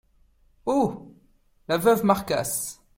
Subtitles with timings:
[0.65, 1.13] Oh!
[1.67, 2.81] la veuve Marcasse!…